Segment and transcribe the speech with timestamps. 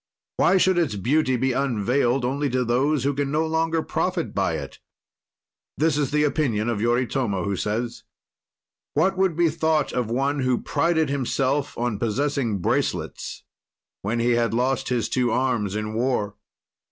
[0.37, 4.55] "Why should its beauty be unveiled only to those who can no longer profit by
[4.57, 4.79] it?"
[5.77, 8.01] This is the opinion of Yoritomo, who says:
[8.95, 13.43] "What would be thought of one who prided himself on possessing bracelets
[14.01, 16.35] when he had lost his two arms in war?